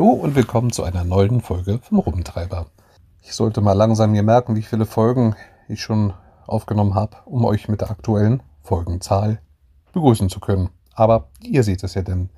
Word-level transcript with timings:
Hallo 0.00 0.12
und 0.12 0.34
willkommen 0.34 0.72
zu 0.72 0.82
einer 0.82 1.04
neuen 1.04 1.42
Folge 1.42 1.78
vom 1.82 1.98
Rumtreiber. 1.98 2.68
Ich 3.20 3.34
sollte 3.34 3.60
mal 3.60 3.74
langsam 3.74 4.12
mir 4.12 4.22
merken, 4.22 4.56
wie 4.56 4.62
viele 4.62 4.86
Folgen 4.86 5.36
ich 5.68 5.82
schon 5.82 6.14
aufgenommen 6.46 6.94
habe, 6.94 7.18
um 7.26 7.44
euch 7.44 7.68
mit 7.68 7.82
der 7.82 7.90
aktuellen 7.90 8.42
Folgenzahl 8.62 9.42
begrüßen 9.92 10.30
zu 10.30 10.40
können. 10.40 10.70
Aber 10.94 11.28
ihr 11.42 11.64
seht 11.64 11.84
es 11.84 11.92
ja 11.92 12.00
denn. 12.00 12.30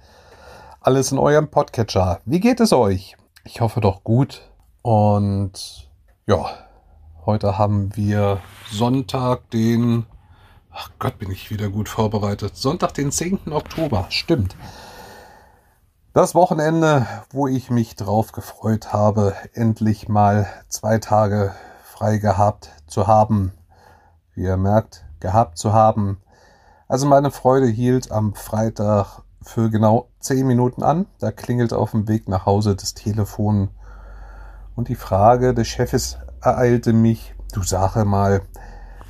Alles 0.80 1.12
in 1.12 1.18
eurem 1.18 1.52
Podcatcher. 1.52 2.18
Wie 2.24 2.40
geht 2.40 2.58
es 2.58 2.72
euch? 2.72 3.16
Ich 3.44 3.60
hoffe 3.60 3.80
doch 3.80 4.02
gut. 4.02 4.42
Und 4.82 5.88
ja, 6.26 6.44
heute 7.26 7.58
haben 7.58 7.94
wir 7.94 8.40
Sonntag, 8.72 9.48
den... 9.50 10.06
Ach 10.72 10.90
Gott, 10.98 11.16
bin 11.20 11.30
ich 11.30 11.48
wieder 11.52 11.68
gut 11.68 11.88
vorbereitet. 11.88 12.56
Sonntag, 12.56 12.94
den 12.94 13.12
10. 13.12 13.52
Oktober. 13.52 14.06
Stimmt. 14.08 14.56
Das 16.14 16.34
Wochenende, 16.34 17.06
wo 17.30 17.46
ich 17.46 17.70
mich 17.70 17.96
drauf 17.96 18.32
gefreut 18.32 18.92
habe, 18.92 19.32
endlich 19.54 20.10
mal 20.10 20.46
zwei 20.68 20.98
Tage 20.98 21.54
frei 21.84 22.18
gehabt 22.18 22.68
zu 22.86 23.06
haben. 23.06 23.54
Wie 24.34 24.42
ihr 24.42 24.58
merkt, 24.58 25.06
gehabt 25.20 25.56
zu 25.56 25.72
haben. 25.72 26.20
Also 26.86 27.06
meine 27.06 27.30
Freude 27.30 27.66
hielt 27.66 28.12
am 28.12 28.34
Freitag 28.34 29.22
für 29.40 29.70
genau 29.70 30.10
zehn 30.20 30.46
Minuten 30.46 30.82
an. 30.82 31.06
Da 31.18 31.32
klingelt 31.32 31.72
auf 31.72 31.92
dem 31.92 32.06
Weg 32.08 32.28
nach 32.28 32.44
Hause 32.44 32.76
das 32.76 32.92
Telefon. 32.92 33.70
Und 34.76 34.88
die 34.88 34.96
Frage 34.96 35.54
des 35.54 35.68
Chefes 35.68 36.18
ereilte 36.42 36.92
mich. 36.92 37.34
Du 37.54 37.62
sage 37.62 38.04
mal, 38.04 38.42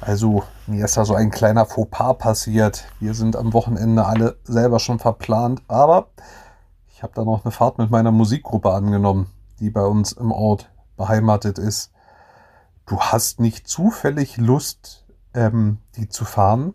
also 0.00 0.44
mir 0.68 0.84
ist 0.84 0.96
da 0.96 1.04
so 1.04 1.16
ein 1.16 1.32
kleiner 1.32 1.66
Fauxpas 1.66 2.14
passiert. 2.18 2.84
Wir 3.00 3.14
sind 3.14 3.34
am 3.34 3.52
Wochenende 3.52 4.06
alle 4.06 4.36
selber 4.44 4.78
schon 4.78 5.00
verplant, 5.00 5.62
aber 5.66 6.06
ich 7.02 7.04
habe 7.04 7.14
da 7.16 7.24
noch 7.24 7.44
eine 7.44 7.50
Fahrt 7.50 7.78
mit 7.78 7.90
meiner 7.90 8.12
Musikgruppe 8.12 8.70
angenommen, 8.70 9.26
die 9.58 9.70
bei 9.70 9.82
uns 9.82 10.12
im 10.12 10.30
Ort 10.30 10.70
beheimatet 10.96 11.58
ist. 11.58 11.90
Du 12.86 13.00
hast 13.00 13.40
nicht 13.40 13.66
zufällig 13.66 14.36
Lust, 14.36 15.04
ähm, 15.34 15.78
die 15.96 16.08
zu 16.08 16.24
fahren? 16.24 16.74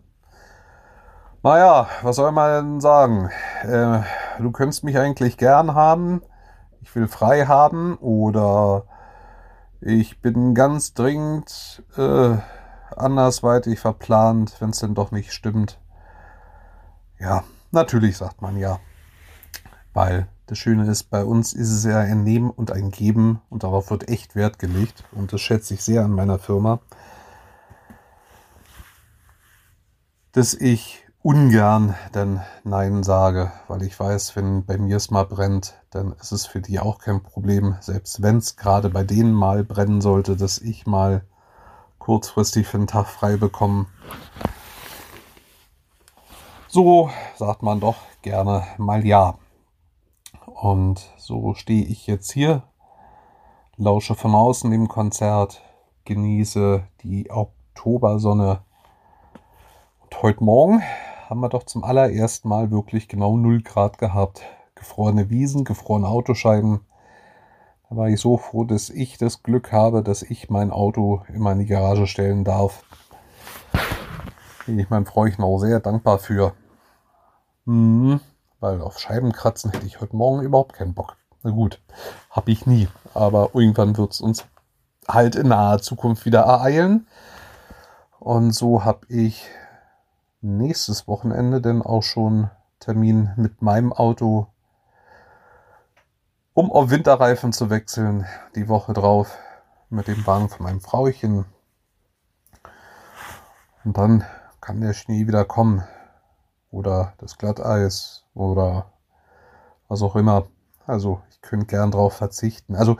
Naja, 1.42 1.88
was 2.02 2.16
soll 2.16 2.30
man 2.32 2.82
sagen? 2.82 3.30
Äh, 3.62 4.00
du 4.38 4.50
könntest 4.50 4.84
mich 4.84 4.98
eigentlich 4.98 5.38
gern 5.38 5.74
haben. 5.74 6.20
Ich 6.82 6.94
will 6.94 7.08
frei 7.08 7.46
haben 7.46 7.96
oder 7.96 8.84
ich 9.80 10.20
bin 10.20 10.54
ganz 10.54 10.92
dringend 10.92 11.82
äh, 11.96 12.36
andersweitig 12.94 13.80
verplant, 13.80 14.60
wenn 14.60 14.70
es 14.70 14.80
denn 14.80 14.94
doch 14.94 15.10
nicht 15.10 15.32
stimmt. 15.32 15.80
Ja, 17.18 17.44
natürlich 17.70 18.18
sagt 18.18 18.42
man 18.42 18.58
ja. 18.58 18.78
Weil 19.98 20.28
das 20.46 20.58
Schöne 20.58 20.88
ist, 20.88 21.10
bei 21.10 21.24
uns 21.24 21.52
ist 21.52 21.72
es 21.72 21.82
ja 21.82 21.98
ein 21.98 22.22
Nehmen 22.22 22.50
und 22.50 22.70
ein 22.70 22.92
Geben 22.92 23.42
und 23.50 23.64
darauf 23.64 23.90
wird 23.90 24.08
echt 24.08 24.36
Wert 24.36 24.60
gelegt 24.60 25.02
und 25.10 25.32
das 25.32 25.40
schätze 25.40 25.74
ich 25.74 25.82
sehr 25.82 26.04
an 26.04 26.12
meiner 26.12 26.38
Firma, 26.38 26.78
dass 30.30 30.54
ich 30.54 31.04
ungern 31.20 31.96
dann 32.12 32.44
Nein 32.62 33.02
sage, 33.02 33.50
weil 33.66 33.82
ich 33.82 33.98
weiß, 33.98 34.36
wenn 34.36 34.64
bei 34.64 34.78
mir 34.78 34.98
es 34.98 35.10
mal 35.10 35.26
brennt, 35.26 35.74
dann 35.90 36.12
ist 36.20 36.30
es 36.30 36.46
für 36.46 36.60
die 36.60 36.78
auch 36.78 37.00
kein 37.00 37.20
Problem, 37.20 37.74
selbst 37.80 38.22
wenn 38.22 38.36
es 38.36 38.54
gerade 38.54 38.90
bei 38.90 39.02
denen 39.02 39.34
mal 39.34 39.64
brennen 39.64 40.00
sollte, 40.00 40.36
dass 40.36 40.58
ich 40.58 40.86
mal 40.86 41.22
kurzfristig 41.98 42.68
für 42.68 42.76
einen 42.76 42.86
Tag 42.86 43.08
frei 43.08 43.36
bekomme. 43.36 43.86
So 46.68 47.10
sagt 47.34 47.64
man 47.64 47.80
doch 47.80 47.96
gerne 48.22 48.64
mal 48.76 49.04
ja. 49.04 49.34
Und 50.60 51.12
so 51.16 51.54
stehe 51.54 51.84
ich 51.84 52.08
jetzt 52.08 52.32
hier, 52.32 52.64
lausche 53.76 54.16
von 54.16 54.34
außen 54.34 54.72
im 54.72 54.88
Konzert, 54.88 55.62
genieße 56.04 56.82
die 57.04 57.30
Oktobersonne. 57.30 58.62
Und 60.00 60.22
heute 60.22 60.42
Morgen 60.42 60.82
haben 61.28 61.38
wir 61.38 61.48
doch 61.48 61.62
zum 61.62 61.84
allerersten 61.84 62.48
Mal 62.48 62.72
wirklich 62.72 63.06
genau 63.06 63.36
0 63.36 63.62
Grad 63.62 63.98
gehabt. 63.98 64.42
Gefrorene 64.74 65.30
Wiesen, 65.30 65.62
gefrorene 65.62 66.08
Autoscheiben. 66.08 66.80
Da 67.88 67.96
war 67.96 68.08
ich 68.08 68.18
so 68.20 68.36
froh, 68.36 68.64
dass 68.64 68.90
ich 68.90 69.16
das 69.16 69.44
Glück 69.44 69.70
habe, 69.70 70.02
dass 70.02 70.22
ich 70.22 70.50
mein 70.50 70.72
Auto 70.72 71.22
immer 71.32 71.52
in 71.52 71.60
die 71.60 71.66
Garage 71.66 72.08
stellen 72.08 72.42
darf. 72.42 72.82
Bin 74.66 74.76
ich 74.80 74.90
meinem 74.90 75.06
Freund 75.06 75.38
auch 75.38 75.58
sehr 75.58 75.78
dankbar 75.78 76.18
für. 76.18 76.52
Mhm. 77.64 78.18
Weil 78.60 78.82
auf 78.82 78.98
Scheiben 78.98 79.32
kratzen 79.32 79.70
hätte 79.70 79.86
ich 79.86 80.00
heute 80.00 80.16
Morgen 80.16 80.42
überhaupt 80.42 80.74
keinen 80.74 80.94
Bock. 80.94 81.16
Na 81.42 81.50
gut, 81.50 81.80
habe 82.30 82.50
ich 82.50 82.66
nie. 82.66 82.88
Aber 83.14 83.50
irgendwann 83.54 83.96
wird 83.96 84.12
es 84.12 84.20
uns 84.20 84.44
halt 85.06 85.36
in 85.36 85.48
naher 85.48 85.78
Zukunft 85.78 86.24
wieder 86.24 86.40
ereilen. 86.40 87.06
Und 88.18 88.52
so 88.52 88.84
habe 88.84 89.06
ich 89.08 89.48
nächstes 90.40 91.06
Wochenende 91.06 91.60
denn 91.60 91.82
auch 91.82 92.02
schon 92.02 92.50
Termin 92.80 93.32
mit 93.36 93.62
meinem 93.62 93.92
Auto, 93.92 94.48
um 96.54 96.70
auf 96.70 96.90
Winterreifen 96.90 97.52
zu 97.52 97.70
wechseln. 97.70 98.26
Die 98.54 98.68
Woche 98.68 98.92
drauf 98.92 99.36
mit 99.90 100.08
dem 100.08 100.26
Wagen 100.26 100.48
von 100.48 100.64
meinem 100.64 100.80
Frauchen. 100.80 101.44
Und 103.84 103.96
dann 103.96 104.24
kann 104.60 104.80
der 104.80 104.92
Schnee 104.92 105.26
wieder 105.26 105.44
kommen. 105.44 105.84
Oder 106.70 107.14
das 107.18 107.38
Glatteis 107.38 108.24
oder 108.34 108.92
was 109.88 110.02
auch 110.02 110.16
immer. 110.16 110.46
Also 110.86 111.22
ich 111.30 111.40
könnte 111.40 111.66
gern 111.66 111.90
drauf 111.90 112.14
verzichten. 112.14 112.76
Also 112.76 112.96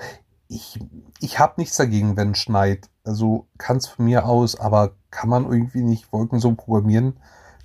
ich, 0.49 0.81
ich 1.21 1.39
habe 1.39 1.55
nichts 1.59 1.77
dagegen, 1.77 2.17
wenn 2.17 2.33
es 2.33 2.39
schneit. 2.39 2.89
Also 3.05 3.47
kann 3.59 3.77
es 3.77 3.87
von 3.87 4.07
mir 4.07 4.27
aus, 4.27 4.59
aber 4.59 4.93
kann 5.11 5.29
man 5.29 5.45
irgendwie 5.45 5.83
nicht 5.83 6.13
Wolken 6.13 6.41
so 6.41 6.55
programmieren, 6.55 7.19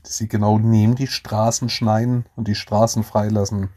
dass 0.04 0.18
sie 0.18 0.28
genau 0.28 0.60
neben 0.60 0.96
die 0.96 1.08
Straßen 1.08 1.70
schneien 1.70 2.26
und 2.36 2.48
die 2.48 2.56
Straßen 2.56 3.04
freilassen. 3.04 3.70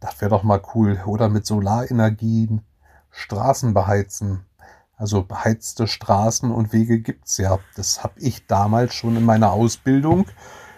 Das 0.00 0.20
wäre 0.20 0.30
doch 0.30 0.42
mal 0.42 0.62
cool. 0.74 1.00
Oder 1.06 1.28
mit 1.28 1.46
Solarenergien 1.46 2.62
Straßen 3.10 3.74
beheizen. 3.74 4.46
Also 4.96 5.22
beheizte 5.22 5.86
Straßen 5.86 6.50
und 6.50 6.72
Wege 6.72 7.00
gibt's 7.00 7.36
ja. 7.36 7.58
Das 7.76 8.02
habe 8.02 8.18
ich 8.18 8.46
damals 8.46 8.94
schon 8.94 9.16
in 9.16 9.24
meiner 9.24 9.52
Ausbildung 9.52 10.26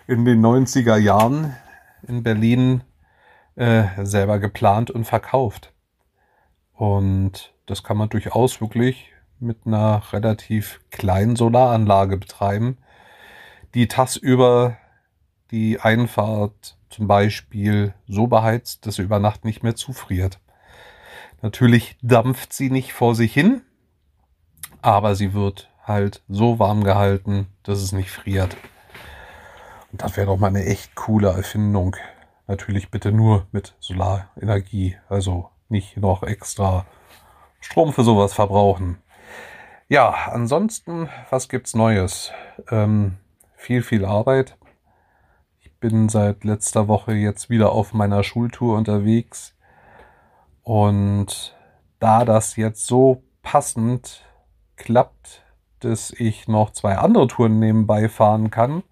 in 0.09 0.25
den 0.25 0.45
90er 0.45 0.97
Jahren 0.97 1.55
in 2.03 2.23
Berlin 2.23 2.83
äh, 3.57 3.85
selber 4.03 4.39
geplant 4.39 4.91
und 4.91 5.05
verkauft. 5.05 5.73
Und 6.73 7.53
das 7.67 7.85
kann 7.85 7.99
man 7.99 8.09
durchaus 8.09 8.61
wirklich 8.61 9.13
mit 9.39 9.67
einer 9.67 10.03
relativ 10.13 10.81
kleinen 10.91 11.37
Solaranlage 11.37 12.17
betreiben, 12.17 12.79
die 13.75 13.87
tagsüber 13.87 14.79
die 15.51 15.79
Einfahrt 15.79 16.79
zum 16.89 17.07
Beispiel 17.07 17.93
so 18.07 18.29
beheizt, 18.29 18.87
dass 18.87 18.95
sie 18.95 19.03
über 19.03 19.19
Nacht 19.19 19.45
nicht 19.45 19.63
mehr 19.63 19.77
zufriert. 19.77 20.41
Natürlich 21.43 21.99
dampft 22.01 22.55
sie 22.55 22.71
nicht 22.71 22.95
vor 22.95 23.15
sich 23.15 23.35
hin, 23.35 23.61
aber 24.81 25.15
sie 25.15 25.35
wird 25.35 25.71
halt 25.85 26.23
so 26.29 26.59
warm 26.59 26.83
gehalten, 26.83 27.47
dass 27.63 27.81
es 27.81 27.93
nicht 27.93 28.11
friert. 28.11 28.57
Und 29.91 30.03
das 30.03 30.17
wäre 30.17 30.27
doch 30.27 30.37
mal 30.37 30.49
eine 30.49 30.65
echt 30.65 30.95
coole 30.95 31.29
Erfindung. 31.29 31.97
Natürlich 32.47 32.91
bitte 32.91 33.13
nur 33.13 33.47
mit 33.53 33.75
Solarenergie, 33.81 34.97
also 35.09 35.51
nicht 35.69 35.97
noch 35.97 36.23
extra 36.23 36.87
Strom 37.61 37.93
für 37.93 38.05
sowas 38.05 38.33
verbrauchen. 38.35 38.99
Ja, 39.89 40.11
ansonsten, 40.31 41.09
was 41.31 41.49
gibt's 41.49 41.75
Neues? 41.75 42.31
Ähm, 42.71 43.17
viel, 43.57 43.83
viel 43.83 44.05
Arbeit. 44.05 44.57
Ich 45.61 45.75
bin 45.79 46.09
seit 46.09 46.45
letzter 46.45 46.89
Woche 46.89 47.13
jetzt 47.15 47.49
wieder 47.49 47.73
auf 47.73 47.95
meiner 47.95 48.23
Schultour 48.23 48.77
unterwegs. 48.77 49.57
Und 50.63 51.57
da 51.99 52.25
das 52.25 52.57
jetzt 52.57 52.87
so 52.87 53.23
passend 53.43 54.25
klappt, 54.77 55.43
dass 55.81 56.11
ich 56.11 56.49
noch 56.49 56.71
zwei 56.71 56.99
andere 56.99 57.27
Touren 57.27 57.59
nebenbei 57.59 58.09
fahren 58.09 58.51
kann, 58.51 58.83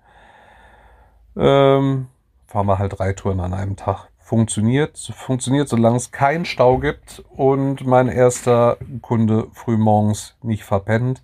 ähm, 1.37 2.09
fahren 2.47 2.67
wir 2.67 2.79
halt 2.79 2.99
drei 2.99 3.13
Touren 3.13 3.41
an 3.41 3.55
einem 3.55 3.77
Tag. 3.77 4.09
Funktioniert, 4.19 4.99
funktioniert, 5.15 5.69
solange 5.69 5.97
es 5.97 6.11
keinen 6.11 6.45
Stau 6.45 6.79
gibt 6.79 7.23
und 7.31 7.87
mein 7.87 8.09
erster 8.09 8.77
Kunde 9.01 9.47
frühmorgens 9.53 10.37
nicht 10.43 10.65
verpennt, 10.65 11.23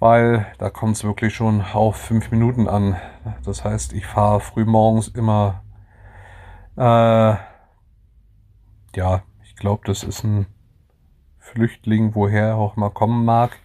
weil 0.00 0.46
da 0.58 0.70
kommt 0.70 0.96
es 0.96 1.04
wirklich 1.04 1.34
schon 1.34 1.62
auf 1.62 1.96
fünf 1.96 2.32
Minuten 2.32 2.66
an. 2.66 2.96
Das 3.44 3.64
heißt, 3.64 3.92
ich 3.92 4.04
fahre 4.04 4.40
frühmorgens 4.40 5.08
immer, 5.08 5.62
äh, 6.76 7.36
ja, 8.96 9.22
ich 9.44 9.54
glaube, 9.54 9.82
das 9.86 10.02
ist 10.02 10.24
ein 10.24 10.46
Flüchtling, 11.38 12.16
woher 12.16 12.48
er 12.48 12.56
auch 12.56 12.74
mal 12.74 12.90
kommen 12.90 13.24
mag, 13.24 13.58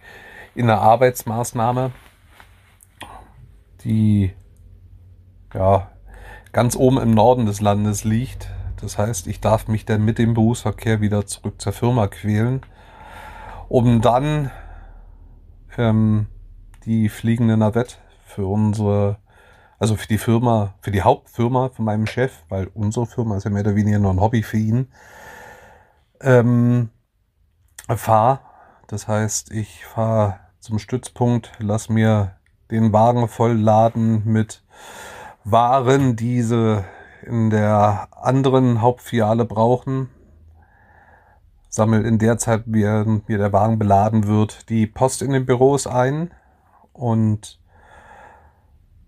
in 0.54 0.70
einer 0.70 0.80
Arbeitsmaßnahme, 0.80 1.90
die 3.82 4.32
ja, 5.54 5.90
ganz 6.52 6.76
oben 6.76 6.98
im 6.98 7.12
Norden 7.12 7.46
des 7.46 7.60
Landes 7.60 8.04
liegt. 8.04 8.50
Das 8.80 8.98
heißt, 8.98 9.26
ich 9.26 9.40
darf 9.40 9.68
mich 9.68 9.84
dann 9.84 10.04
mit 10.04 10.18
dem 10.18 10.34
Berufsverkehr 10.34 11.00
wieder 11.00 11.26
zurück 11.26 11.60
zur 11.60 11.72
Firma 11.72 12.06
quälen, 12.06 12.62
um 13.68 14.00
dann 14.00 14.50
ähm, 15.76 16.26
die 16.84 17.08
fliegende 17.08 17.56
Navette 17.56 17.96
für 18.24 18.46
unsere, 18.46 19.18
also 19.78 19.96
für 19.96 20.08
die 20.08 20.18
Firma, 20.18 20.74
für 20.80 20.90
die 20.90 21.02
Hauptfirma 21.02 21.68
von 21.70 21.84
meinem 21.84 22.06
Chef, 22.06 22.32
weil 22.48 22.68
unsere 22.68 23.06
Firma 23.06 23.36
ist 23.36 23.44
ja 23.44 23.50
mehr 23.50 23.62
oder 23.62 23.76
weniger 23.76 23.98
nur 23.98 24.12
ein 24.12 24.20
Hobby 24.20 24.42
für 24.42 24.56
ihn, 24.56 24.88
ähm, 26.20 26.90
fahre. 27.88 28.40
Das 28.86 29.08
heißt, 29.08 29.52
ich 29.52 29.84
fahre 29.84 30.40
zum 30.58 30.78
Stützpunkt, 30.78 31.52
lass 31.58 31.88
mir 31.88 32.36
den 32.70 32.92
Wagen 32.92 33.28
voll 33.28 33.52
laden 33.52 34.22
mit 34.24 34.62
Waren, 35.44 36.16
die 36.16 36.42
sie 36.42 36.84
in 37.22 37.50
der 37.50 38.08
anderen 38.12 38.80
Hauptfiliale 38.80 39.44
brauchen. 39.44 40.08
Sammelt 41.68 42.04
in 42.06 42.18
der 42.18 42.38
Zeit, 42.38 42.64
während 42.66 43.28
mir 43.28 43.38
der 43.38 43.52
Wagen 43.52 43.78
beladen 43.78 44.26
wird, 44.26 44.68
die 44.68 44.86
Post 44.86 45.22
in 45.22 45.32
den 45.32 45.46
Büros 45.46 45.86
ein 45.86 46.32
und 46.92 47.60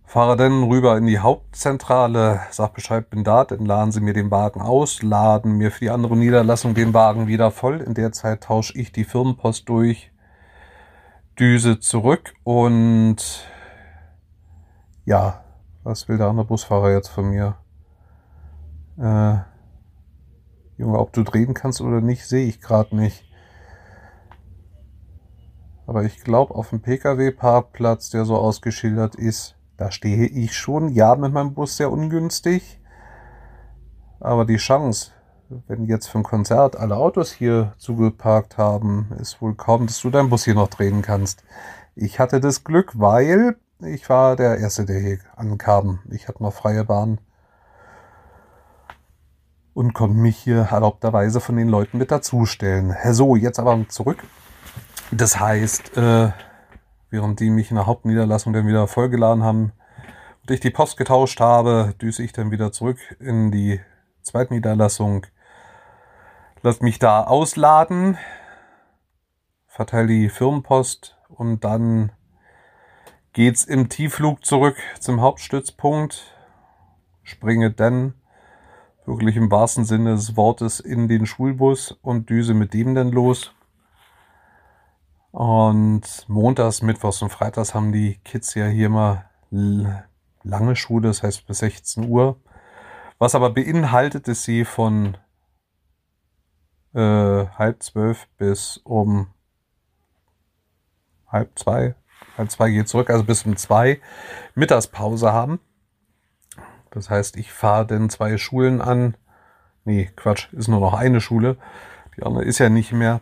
fahre 0.04 0.36
dann 0.36 0.64
rüber 0.64 0.96
in 0.98 1.06
die 1.06 1.18
Hauptzentrale, 1.18 2.40
sag 2.50 2.74
Bescheid, 2.74 3.08
bin 3.08 3.24
da, 3.24 3.44
dann 3.44 3.64
laden 3.64 3.92
sie 3.92 4.00
mir 4.00 4.12
den 4.12 4.30
Wagen 4.30 4.60
aus, 4.60 5.02
laden 5.02 5.52
mir 5.52 5.70
für 5.70 5.80
die 5.80 5.90
andere 5.90 6.16
Niederlassung 6.16 6.74
den 6.74 6.92
Wagen 6.92 7.26
wieder 7.26 7.50
voll. 7.50 7.80
In 7.80 7.94
der 7.94 8.12
Zeit 8.12 8.44
tausche 8.44 8.78
ich 8.78 8.92
die 8.92 9.04
Firmenpost 9.04 9.68
durch, 9.68 10.12
Düse 11.38 11.80
zurück 11.80 12.34
und 12.44 13.46
ja, 15.06 15.41
was 15.84 16.08
will 16.08 16.18
der 16.18 16.28
andere 16.28 16.46
Busfahrer 16.46 16.92
jetzt 16.92 17.08
von 17.08 17.30
mir? 17.30 17.56
Äh, 18.98 19.38
Junge, 20.76 20.98
ob 20.98 21.12
du 21.12 21.22
drehen 21.22 21.54
kannst 21.54 21.80
oder 21.80 22.00
nicht, 22.00 22.26
sehe 22.26 22.46
ich 22.46 22.60
gerade 22.60 22.96
nicht. 22.96 23.24
Aber 25.86 26.04
ich 26.04 26.22
glaube, 26.22 26.54
auf 26.54 26.70
dem 26.70 26.80
Pkw-Parkplatz, 26.80 28.10
der 28.10 28.24
so 28.24 28.36
ausgeschildert 28.36 29.14
ist, 29.14 29.56
da 29.76 29.90
stehe 29.90 30.26
ich 30.26 30.56
schon. 30.56 30.88
Ja, 30.88 31.16
mit 31.16 31.32
meinem 31.32 31.54
Bus 31.54 31.76
sehr 31.76 31.90
ungünstig. 31.90 32.80
Aber 34.20 34.44
die 34.44 34.56
Chance, 34.56 35.10
wenn 35.66 35.86
jetzt 35.86 36.14
ein 36.14 36.22
Konzert 36.22 36.76
alle 36.76 36.96
Autos 36.96 37.32
hier 37.32 37.74
zugeparkt 37.78 38.58
haben, 38.58 39.10
ist 39.18 39.42
wohl 39.42 39.54
kaum, 39.54 39.86
dass 39.86 40.00
du 40.00 40.10
deinen 40.10 40.30
Bus 40.30 40.44
hier 40.44 40.54
noch 40.54 40.68
drehen 40.68 41.02
kannst. 41.02 41.42
Ich 41.94 42.20
hatte 42.20 42.40
das 42.40 42.64
Glück, 42.64 42.98
weil 42.98 43.56
ich 43.84 44.08
war 44.08 44.36
der 44.36 44.58
Erste, 44.58 44.84
der 44.84 45.00
hier 45.00 45.18
ankam. 45.36 46.00
Ich 46.10 46.28
hatte 46.28 46.42
noch 46.42 46.52
freie 46.52 46.84
Bahn 46.84 47.18
und 49.74 49.94
konnte 49.94 50.16
mich 50.16 50.36
hier 50.36 50.68
erlaubterweise 50.70 51.40
von 51.40 51.56
den 51.56 51.68
Leuten 51.68 51.98
mit 51.98 52.10
dazustellen. 52.10 52.94
So, 53.10 53.36
jetzt 53.36 53.58
aber 53.58 53.88
zurück. 53.88 54.22
Das 55.10 55.38
heißt, 55.38 55.96
äh, 55.96 56.30
während 57.10 57.40
die 57.40 57.50
mich 57.50 57.70
in 57.70 57.76
der 57.76 57.86
Hauptniederlassung 57.86 58.52
dann 58.52 58.66
wieder 58.66 58.86
vollgeladen 58.86 59.42
haben 59.42 59.72
und 60.42 60.50
ich 60.50 60.60
die 60.60 60.70
Post 60.70 60.96
getauscht 60.96 61.40
habe, 61.40 61.94
düse 62.00 62.22
ich 62.22 62.32
dann 62.32 62.50
wieder 62.50 62.72
zurück 62.72 62.98
in 63.20 63.50
die 63.50 63.80
Zweitniederlassung. 64.22 65.26
Lass 66.62 66.80
mich 66.80 66.98
da 66.98 67.24
ausladen, 67.24 68.16
verteile 69.66 70.08
die 70.08 70.28
Firmenpost 70.28 71.16
und 71.28 71.64
dann 71.64 72.12
geht's 73.32 73.64
im 73.64 73.88
Tiefflug 73.88 74.44
zurück 74.44 74.76
zum 75.00 75.20
Hauptstützpunkt, 75.20 76.34
springe 77.22 77.70
dann 77.70 78.14
wirklich 79.06 79.36
im 79.36 79.50
wahrsten 79.50 79.84
Sinne 79.84 80.14
des 80.14 80.36
Wortes 80.36 80.80
in 80.80 81.08
den 81.08 81.26
Schulbus 81.26 81.92
und 82.02 82.30
düse 82.30 82.54
mit 82.54 82.74
dem 82.74 82.94
dann 82.94 83.10
los. 83.10 83.52
Und 85.32 86.02
montags, 86.28 86.82
mittwochs 86.82 87.22
und 87.22 87.30
freitags 87.30 87.74
haben 87.74 87.92
die 87.92 88.18
Kids 88.24 88.54
ja 88.54 88.66
hier 88.66 88.90
mal 88.90 89.30
lange 90.42 90.76
Schule, 90.76 91.08
das 91.08 91.22
heißt 91.22 91.46
bis 91.46 91.58
16 91.58 92.08
Uhr. 92.08 92.36
Was 93.18 93.34
aber 93.34 93.50
beinhaltet, 93.50 94.28
dass 94.28 94.42
sie 94.42 94.64
von 94.64 95.16
äh, 96.94 97.46
halb 97.46 97.82
zwölf 97.82 98.28
bis 98.36 98.78
um 98.78 99.28
halb 101.28 101.58
zwei, 101.58 101.94
halb 102.36 102.50
zwei 102.50 102.70
geht 102.70 102.88
zurück, 102.88 103.10
also 103.10 103.24
bis 103.24 103.44
um 103.44 103.56
zwei 103.56 104.00
Mittagspause 104.54 105.32
haben. 105.32 105.60
Das 106.90 107.08
heißt, 107.08 107.36
ich 107.36 107.52
fahre 107.52 107.86
dann 107.86 108.10
zwei 108.10 108.36
Schulen 108.36 108.80
an. 108.80 109.16
Nee, 109.84 110.10
Quatsch, 110.14 110.52
ist 110.52 110.68
nur 110.68 110.80
noch 110.80 110.94
eine 110.94 111.20
Schule. 111.20 111.56
Die 112.16 112.22
andere 112.22 112.44
ist 112.44 112.58
ja 112.58 112.68
nicht 112.68 112.92
mehr. 112.92 113.20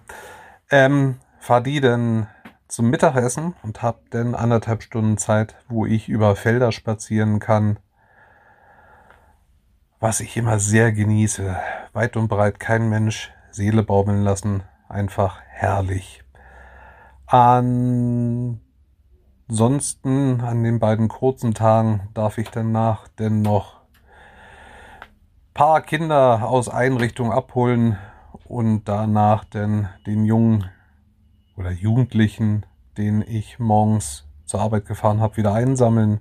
Ähm, 0.71 1.17
fahre 1.39 1.62
die 1.62 1.81
dann 1.81 2.27
zum 2.69 2.91
Mittagessen 2.91 3.55
und 3.62 3.83
habe 3.83 4.01
dann 4.11 4.35
anderthalb 4.35 4.83
Stunden 4.83 5.19
Zeit, 5.19 5.57
wo 5.69 5.87
ich 5.87 6.09
über 6.09 6.37
Felder 6.37 6.73
spazieren 6.73 7.39
kann. 7.39 7.79
Was 10.01 10.21
ich 10.21 10.37
immer 10.37 10.59
sehr 10.59 10.93
genieße. 10.93 11.57
Weit 11.93 12.17
und 12.17 12.29
breit 12.29 12.59
kein 12.59 12.89
Mensch, 12.89 13.33
Seele 13.51 13.83
baumeln 13.83 14.23
lassen. 14.23 14.62
Einfach 14.89 15.41
herrlich. 15.47 16.25
An 17.27 18.61
Ansonsten 19.50 20.43
an 20.43 20.62
den 20.62 20.79
beiden 20.79 21.08
kurzen 21.08 21.55
Tagen 21.55 22.08
darf 22.14 22.38
ich 22.38 22.50
danach 22.50 23.08
denn 23.08 23.43
noch 23.43 23.81
paar 25.55 25.81
Kinder 25.81 26.49
aus 26.49 26.69
Einrichtungen 26.69 27.32
abholen 27.32 27.99
und 28.44 28.85
danach 28.85 29.44
dann 29.44 29.88
den 30.06 30.25
Jungen 30.25 30.70
oder 31.56 31.73
Jugendlichen, 31.73 32.64
den 32.97 33.23
ich 33.26 33.58
morgens 33.58 34.29
zur 34.44 34.61
Arbeit 34.61 34.87
gefahren 34.87 35.20
habe, 35.20 35.37
wieder 35.37 35.52
einsammeln. 35.52 36.20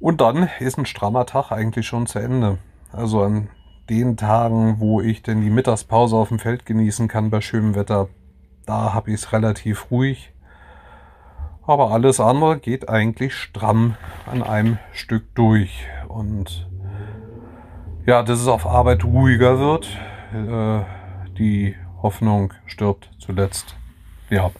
Und 0.00 0.20
dann 0.20 0.48
ist 0.58 0.76
ein 0.76 0.86
strammer 0.86 1.24
Tag 1.24 1.52
eigentlich 1.52 1.86
schon 1.86 2.08
zu 2.08 2.18
Ende. 2.18 2.58
Also 2.90 3.22
an 3.22 3.48
den 3.88 4.16
Tagen, 4.16 4.80
wo 4.80 5.00
ich 5.00 5.22
denn 5.22 5.40
die 5.40 5.50
Mittagspause 5.50 6.16
auf 6.16 6.30
dem 6.30 6.40
Feld 6.40 6.66
genießen 6.66 7.06
kann 7.06 7.30
bei 7.30 7.40
schönem 7.40 7.76
Wetter, 7.76 8.08
da 8.66 8.92
habe 8.92 9.10
ich 9.10 9.20
es 9.20 9.32
relativ 9.32 9.92
ruhig. 9.92 10.32
Aber 11.70 11.92
alles 11.92 12.18
andere 12.18 12.58
geht 12.58 12.88
eigentlich 12.88 13.32
stramm 13.32 13.94
an 14.26 14.42
einem 14.42 14.78
Stück 14.92 15.32
durch. 15.36 15.86
Und 16.08 16.68
ja, 18.04 18.24
dass 18.24 18.40
es 18.40 18.48
auf 18.48 18.66
Arbeit 18.66 19.04
ruhiger 19.04 19.60
wird, 19.60 19.86
äh, 20.34 20.84
die 21.38 21.76
Hoffnung 22.02 22.52
stirbt 22.66 23.12
zuletzt. 23.20 23.76
Ja. 24.30 24.50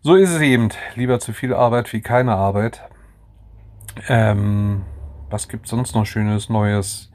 So 0.00 0.16
ist 0.16 0.30
es 0.30 0.40
eben. 0.40 0.70
Lieber 0.96 1.20
zu 1.20 1.32
viel 1.32 1.54
Arbeit 1.54 1.92
wie 1.92 2.00
keine 2.00 2.34
Arbeit. 2.34 2.82
Ähm, 4.08 4.82
was 5.30 5.46
gibt 5.46 5.68
sonst 5.68 5.94
noch 5.94 6.06
Schönes 6.06 6.48
Neues? 6.48 7.12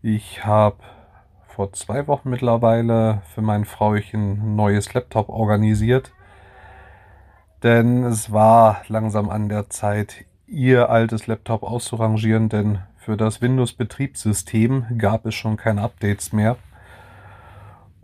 Ich 0.00 0.44
habe 0.44 0.76
vor 1.48 1.72
zwei 1.72 2.06
Wochen 2.06 2.30
mittlerweile 2.30 3.22
für 3.34 3.42
mein 3.42 3.64
Frauchen 3.64 4.34
ein 4.34 4.54
neues 4.54 4.94
Laptop 4.94 5.28
organisiert. 5.28 6.12
Denn 7.62 8.04
es 8.04 8.32
war 8.32 8.82
langsam 8.88 9.28
an 9.28 9.48
der 9.48 9.68
Zeit, 9.68 10.24
ihr 10.46 10.88
altes 10.88 11.26
Laptop 11.26 11.62
auszurangieren, 11.62 12.48
denn 12.48 12.78
für 12.96 13.16
das 13.16 13.40
Windows-Betriebssystem 13.40 14.98
gab 14.98 15.26
es 15.26 15.34
schon 15.34 15.56
keine 15.56 15.82
Updates 15.82 16.32
mehr. 16.32 16.56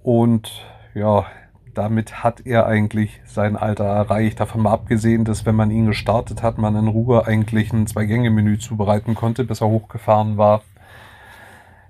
Und 0.02 0.64
ja, 0.94 1.26
damit 1.74 2.24
hat 2.24 2.46
er 2.46 2.66
eigentlich 2.66 3.20
sein 3.26 3.56
Alter 3.56 3.84
erreicht. 3.84 4.40
Davon 4.40 4.62
mal 4.62 4.72
abgesehen, 4.72 5.24
dass 5.24 5.44
wenn 5.44 5.54
man 5.54 5.70
ihn 5.70 5.86
gestartet 5.86 6.42
hat, 6.42 6.58
man 6.58 6.76
in 6.76 6.88
Ruhe 6.88 7.26
eigentlich 7.26 7.72
ein 7.72 7.86
Zwei-Gänge-Menü 7.86 8.58
zubereiten 8.58 9.14
konnte, 9.14 9.44
bis 9.44 9.60
er 9.60 9.68
hochgefahren 9.68 10.38
war. 10.38 10.62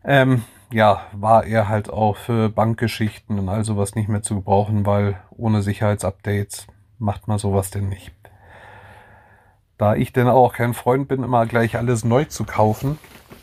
Ähm, 0.04 0.42
ja, 0.73 1.02
war 1.12 1.44
er 1.44 1.68
halt 1.68 1.90
auch 1.90 2.16
für 2.16 2.49
Bankgeschichten 2.49 3.38
und 3.38 3.49
all 3.49 3.64
sowas 3.64 3.94
nicht 3.94 4.08
mehr 4.08 4.23
zu 4.23 4.35
gebrauchen, 4.35 4.87
weil 4.87 5.20
ohne 5.30 5.62
Sicherheitsupdates 5.62 6.66
macht 6.99 7.29
man 7.29 7.38
sowas 7.38 7.71
denn 7.71 7.88
nicht. 7.88 8.12
Da 9.79 9.95
ich 9.95 10.12
denn 10.12 10.29
auch 10.29 10.55
kein 10.55 10.75
Freund 10.75 11.09
bin, 11.09 11.23
immer 11.23 11.47
gleich 11.47 11.76
alles 11.76 12.05
neu 12.05 12.25
zu 12.25 12.45
kaufen 12.45 12.99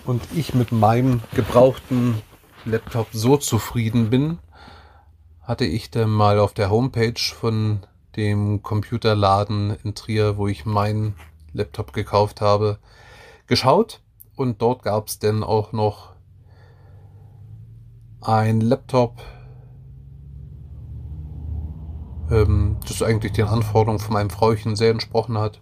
und 0.06 0.22
ich 0.34 0.54
mit 0.54 0.72
meinem 0.72 1.22
gebrauchten 1.36 2.22
Laptop 2.66 3.08
so 3.12 3.38
zufrieden 3.38 4.10
bin, 4.10 4.40
hatte 5.42 5.66
ich 5.66 5.92
dann 5.92 6.10
mal 6.10 6.40
auf 6.40 6.54
der 6.54 6.72
Homepage 6.72 7.20
von 7.20 7.86
dem 8.16 8.64
Computerladen 8.64 9.78
in 9.84 9.94
Trier, 9.96 10.38
wo 10.38 10.48
ich 10.48 10.66
meinen 10.66 11.16
Laptop 11.52 11.94
gekauft 11.94 12.42
habe, 12.42 12.80
geschaut 13.48 14.02
und 14.36 14.62
dort 14.62 14.84
gab 14.84 15.08
es 15.08 15.20
dann 15.20 15.44
auch 15.44 15.72
noch 15.72 16.14
ein 18.22 18.62
Laptop 18.62 19.22
ähm, 22.34 22.78
das 22.88 23.02
eigentlich 23.02 23.34
den 23.34 23.46
Anforderungen 23.46 24.00
von 24.00 24.13
meinem 24.13 24.30
Frauchen 24.30 24.75
sehr 24.75 24.92
entsprochen 24.92 25.38
hat, 25.38 25.62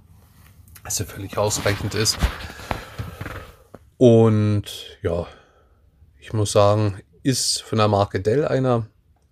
dass 0.84 1.00
er 1.00 1.06
völlig 1.06 1.38
ausreichend 1.38 1.94
ist. 1.94 2.18
Und 3.98 4.98
ja, 5.02 5.28
ich 6.20 6.34
muss 6.34 6.52
sagen, 6.52 7.02
ist 7.24 7.62
von 7.62 7.78
der 7.78 7.88
Marke 7.88 8.20
Dell 8.20 8.48
einer. 8.48 8.88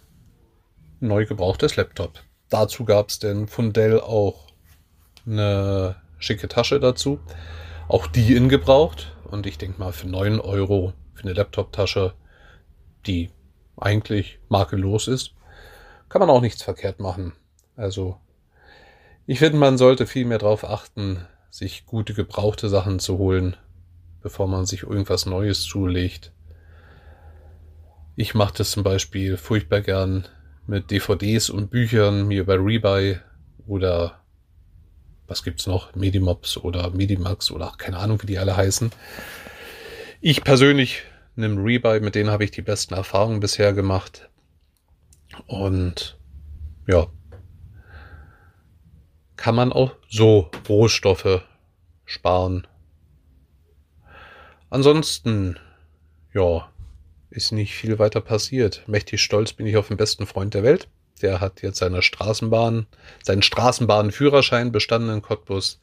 neu 1.06 1.26
gebrauchtes 1.26 1.76
Laptop. 1.76 2.22
Dazu 2.48 2.84
gab 2.84 3.08
es 3.08 3.18
denn 3.18 3.48
von 3.48 3.72
Dell 3.72 4.00
auch 4.00 4.46
eine 5.26 5.96
schicke 6.18 6.48
Tasche 6.48 6.80
dazu. 6.80 7.18
Auch 7.88 8.06
die 8.06 8.34
in 8.36 8.48
gebraucht. 8.48 9.12
Und 9.24 9.46
ich 9.46 9.58
denke 9.58 9.80
mal, 9.80 9.92
für 9.92 10.08
9 10.08 10.40
Euro 10.40 10.92
für 11.14 11.24
eine 11.24 11.32
Laptop-Tasche, 11.32 12.14
die 13.06 13.30
eigentlich 13.76 14.38
makellos 14.48 15.08
ist, 15.08 15.34
kann 16.08 16.20
man 16.20 16.30
auch 16.30 16.40
nichts 16.40 16.62
verkehrt 16.62 17.00
machen. 17.00 17.32
Also 17.76 18.20
ich 19.26 19.40
finde, 19.40 19.58
man 19.58 19.76
sollte 19.78 20.06
viel 20.06 20.24
mehr 20.24 20.38
darauf 20.38 20.64
achten, 20.64 21.26
sich 21.50 21.86
gute 21.86 22.14
gebrauchte 22.14 22.68
Sachen 22.68 23.00
zu 23.00 23.18
holen, 23.18 23.56
bevor 24.22 24.46
man 24.46 24.66
sich 24.66 24.84
irgendwas 24.84 25.26
Neues 25.26 25.62
zulegt. 25.64 26.32
Ich 28.14 28.34
mache 28.34 28.54
das 28.58 28.70
zum 28.70 28.82
Beispiel 28.82 29.36
furchtbar 29.36 29.80
gern 29.80 30.28
mit 30.66 30.90
DVDs 30.90 31.50
und 31.50 31.70
Büchern 31.70 32.26
mir 32.26 32.40
über 32.40 32.54
Rebuy 32.54 33.18
oder 33.66 34.20
was 35.26 35.42
gibt's 35.42 35.66
noch? 35.66 35.94
Medimops 35.94 36.56
oder 36.56 36.90
Medimax 36.90 37.50
oder 37.50 37.72
keine 37.76 37.98
Ahnung, 37.98 38.22
wie 38.22 38.26
die 38.26 38.38
alle 38.38 38.56
heißen. 38.56 38.90
Ich 40.20 40.44
persönlich 40.44 41.02
einem 41.36 41.58
Rebuy, 41.58 42.00
mit 42.00 42.14
denen 42.14 42.30
habe 42.30 42.44
ich 42.44 42.50
die 42.50 42.62
besten 42.62 42.94
Erfahrungen 42.94 43.40
bisher 43.40 43.72
gemacht. 43.72 44.28
Und 45.46 46.18
ja, 46.86 47.08
kann 49.36 49.54
man 49.54 49.72
auch 49.72 49.92
so 50.08 50.50
Rohstoffe 50.68 51.42
sparen. 52.04 52.66
Ansonsten, 54.70 55.58
ja, 56.32 56.68
ist 57.36 57.52
nicht 57.52 57.74
viel 57.74 57.98
weiter 57.98 58.20
passiert. 58.20 58.82
Mächtig 58.86 59.20
stolz 59.20 59.52
bin 59.52 59.66
ich 59.66 59.76
auf 59.76 59.88
den 59.88 59.98
besten 59.98 60.26
Freund 60.26 60.54
der 60.54 60.62
Welt. 60.62 60.88
Der 61.22 61.40
hat 61.40 61.62
jetzt 61.62 61.78
seine 61.78 62.02
Straßenbahn, 62.02 62.86
seinen 63.22 63.42
Straßenbahnführerschein 63.42 64.72
bestanden 64.72 65.10
in 65.10 65.22
Cottbus 65.22 65.80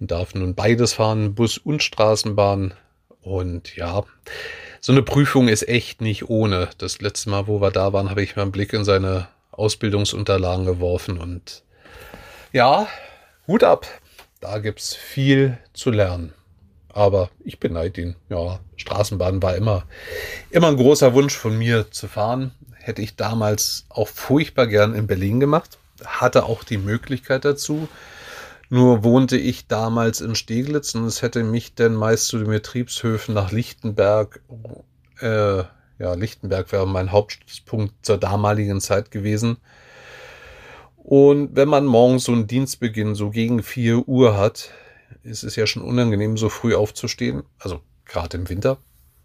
und 0.00 0.10
darf 0.10 0.34
nun 0.34 0.54
beides 0.54 0.94
fahren, 0.94 1.34
Bus 1.34 1.58
und 1.58 1.82
Straßenbahn. 1.82 2.74
Und 3.20 3.76
ja, 3.76 4.04
so 4.80 4.92
eine 4.92 5.02
Prüfung 5.02 5.48
ist 5.48 5.68
echt 5.68 6.00
nicht 6.00 6.28
ohne. 6.28 6.70
Das 6.78 7.00
letzte 7.00 7.30
Mal, 7.30 7.46
wo 7.46 7.60
wir 7.60 7.70
da 7.70 7.92
waren, 7.92 8.10
habe 8.10 8.22
ich 8.22 8.36
mal 8.36 8.42
einen 8.42 8.52
Blick 8.52 8.72
in 8.72 8.84
seine 8.84 9.28
Ausbildungsunterlagen 9.50 10.64
geworfen 10.64 11.18
und 11.18 11.62
ja, 12.52 12.86
Hut 13.46 13.64
ab. 13.64 13.86
Da 14.40 14.58
gibt's 14.58 14.94
viel 14.94 15.58
zu 15.72 15.90
lernen. 15.90 16.34
Aber 16.92 17.30
ich 17.44 17.58
beneide 17.58 18.00
ihn. 18.00 18.16
Ja, 18.28 18.60
Straßenbahn 18.76 19.42
war 19.42 19.56
immer, 19.56 19.84
immer 20.50 20.68
ein 20.68 20.76
großer 20.76 21.14
Wunsch 21.14 21.36
von 21.36 21.56
mir 21.56 21.90
zu 21.90 22.08
fahren. 22.08 22.52
Hätte 22.74 23.02
ich 23.02 23.16
damals 23.16 23.86
auch 23.88 24.08
furchtbar 24.08 24.66
gern 24.66 24.94
in 24.94 25.06
Berlin 25.06 25.40
gemacht. 25.40 25.78
Hatte 26.04 26.44
auch 26.44 26.64
die 26.64 26.78
Möglichkeit 26.78 27.44
dazu. 27.44 27.88
Nur 28.68 29.04
wohnte 29.04 29.36
ich 29.36 29.66
damals 29.66 30.20
in 30.22 30.34
Steglitz 30.34 30.94
und 30.94 31.04
es 31.04 31.20
hätte 31.20 31.44
mich 31.44 31.74
denn 31.74 31.94
meist 31.94 32.28
zu 32.28 32.38
den 32.38 32.48
Betriebshöfen 32.48 33.34
nach 33.34 33.52
Lichtenberg, 33.52 34.40
äh, 35.20 35.64
ja, 35.98 36.14
Lichtenberg 36.14 36.72
wäre 36.72 36.88
mein 36.88 37.12
Hauptpunkt 37.12 37.94
zur 38.00 38.16
damaligen 38.16 38.80
Zeit 38.80 39.10
gewesen. 39.10 39.58
Und 40.96 41.54
wenn 41.54 41.68
man 41.68 41.84
morgens 41.84 42.24
so 42.24 42.32
einen 42.32 42.46
Dienstbeginn 42.46 43.14
so 43.14 43.30
gegen 43.30 43.62
4 43.62 44.08
Uhr 44.08 44.36
hat, 44.38 44.70
ist 45.22 45.44
es 45.44 45.56
ja 45.56 45.66
schon 45.66 45.82
unangenehm, 45.82 46.36
so 46.36 46.48
früh 46.48 46.74
aufzustehen. 46.74 47.42
Also 47.58 47.80
gerade 48.04 48.36
im 48.36 48.48
Winter, 48.48 48.78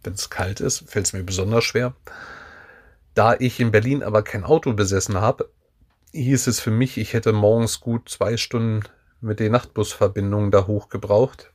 wenn 0.03 0.13
es 0.13 0.29
kalt 0.29 0.60
ist, 0.60 0.89
fällt 0.89 1.06
es 1.06 1.13
mir 1.13 1.24
besonders 1.24 1.63
schwer. 1.63 1.96
Da 3.13 3.36
ich 3.38 3.60
in 3.60 3.72
Berlin 3.72 4.03
aber 4.03 4.22
kein 4.22 4.44
Auto 4.44 4.74
besessen 4.74 5.20
habe, 5.20 5.50
hieß 6.13 6.48
es 6.48 6.60
für 6.60 6.72
mich, 6.72 6.98
ich 6.98 7.13
hätte 7.13 7.34
morgens 7.34 7.79
gut 7.79 8.10
zwei 8.10 8.38
Stunden 8.38 8.84
mit 9.22 9.39
den 9.39 9.51
Nachtbusverbindungen 9.51 10.51
da 10.51 10.67
hoch 10.67 10.89
gebraucht, 10.89 11.51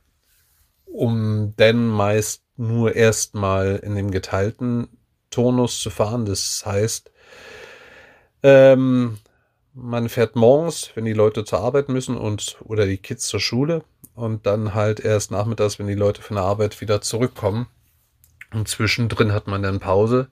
um 0.85 1.53
dann 1.57 1.87
meist 1.87 2.43
nur 2.57 2.95
erstmal 2.95 3.77
in 3.77 3.95
dem 3.95 4.11
geteilten 4.11 4.89
Turnus 5.29 5.79
zu 5.79 5.89
fahren. 5.89 6.25
Das 6.25 6.63
heißt, 6.65 7.11
ähm, 8.43 9.17
man 9.73 10.09
fährt 10.09 10.35
morgens, 10.35 10.91
wenn 10.95 11.05
die 11.05 11.13
Leute 11.13 11.45
zur 11.45 11.61
Arbeit 11.61 11.89
müssen 11.89 12.17
und 12.17 12.57
oder 12.63 12.85
die 12.85 12.97
Kids 12.97 13.27
zur 13.27 13.39
Schule 13.39 13.83
und 14.15 14.45
dann 14.45 14.73
halt 14.73 14.99
erst 14.99 15.31
nachmittags, 15.31 15.79
wenn 15.79 15.87
die 15.87 15.95
Leute 15.95 16.21
von 16.21 16.35
der 16.35 16.45
Arbeit 16.45 16.79
wieder 16.81 17.01
zurückkommen. 17.01 17.67
Und 18.53 18.67
zwischendrin 18.67 19.33
hat 19.33 19.47
man 19.47 19.63
dann 19.63 19.79
Pause. 19.79 20.27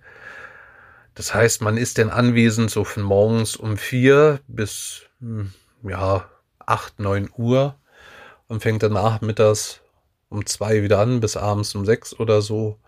Das 1.15 1.33
heißt, 1.33 1.61
man 1.61 1.77
ist 1.77 1.97
dann 1.97 2.09
anwesend 2.09 2.71
so 2.71 2.83
von 2.83 3.03
morgens 3.03 3.55
um 3.55 3.77
vier 3.77 4.39
bis 4.47 5.03
hm, 5.19 5.53
ja 5.83 6.29
8, 6.59 6.99
9 6.99 7.29
Uhr 7.35 7.75
und 8.47 8.61
fängt 8.61 8.83
dann 8.83 8.93
nachmittags 8.93 9.81
um 10.29 10.45
zwei 10.45 10.83
wieder 10.83 10.99
an 10.99 11.19
bis 11.19 11.35
abends 11.35 11.75
um 11.75 11.85
sechs 11.85 12.17
oder 12.17 12.41
so. 12.41 12.79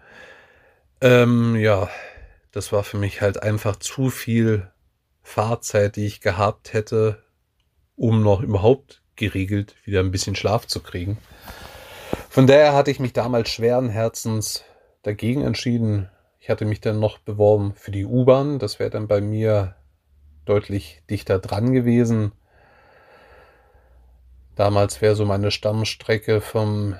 Ähm, 1.01 1.55
ja, 1.57 1.89
das 2.51 2.71
war 2.71 2.83
für 2.83 2.97
mich 2.97 3.21
halt 3.21 3.43
einfach 3.43 3.75
zu 3.75 4.09
viel 4.09 4.71
Fahrzeit, 5.21 5.97
die 5.97 6.05
ich 6.05 6.21
gehabt 6.21 6.71
hätte, 6.71 7.21
um 7.95 8.23
noch 8.23 8.41
überhaupt 8.41 9.02
geregelt 9.25 9.75
wieder 9.85 9.99
ein 9.99 10.11
bisschen 10.11 10.35
Schlaf 10.35 10.67
zu 10.67 10.81
kriegen. 10.81 11.17
Von 12.29 12.47
daher 12.47 12.73
hatte 12.73 12.91
ich 12.91 12.99
mich 12.99 13.13
damals 13.13 13.49
schweren 13.49 13.89
Herzens 13.89 14.63
dagegen 15.03 15.43
entschieden. 15.43 16.09
Ich 16.39 16.49
hatte 16.49 16.65
mich 16.65 16.81
dann 16.81 16.99
noch 16.99 17.19
beworben 17.19 17.73
für 17.75 17.91
die 17.91 18.05
U-Bahn. 18.05 18.59
Das 18.59 18.79
wäre 18.79 18.89
dann 18.89 19.07
bei 19.07 19.21
mir 19.21 19.75
deutlich 20.45 21.03
dichter 21.09 21.39
dran 21.39 21.73
gewesen. 21.73 22.31
Damals 24.55 25.01
wäre 25.01 25.15
so 25.15 25.25
meine 25.25 25.51
Stammstrecke 25.51 26.41
vom, 26.41 26.95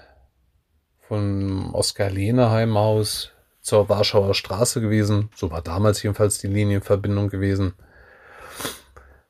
vom 1.02 1.74
Oskar 1.74 2.10
Lehneheim 2.10 2.78
aus 2.78 3.32
zur 3.62 3.90
Warschauer 3.90 4.34
Straße 4.34 4.82
gewesen. 4.82 5.30
So 5.36 5.52
war 5.52 5.62
damals 5.62 6.02
jedenfalls 6.04 6.40
die 6.40 6.48
Linienverbindung 6.48 7.30
gewesen. 7.30 7.74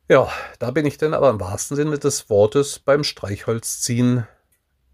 Ja, 0.10 0.30
da 0.60 0.72
bin 0.72 0.86
ich 0.86 0.98
dann 0.98 1.14
aber 1.14 1.30
im 1.30 1.40
wahrsten 1.40 1.78
Sinne 1.78 1.98
des 1.98 2.30
Wortes 2.30 2.80
beim 2.80 3.04
Streichholzziehen 3.04 4.28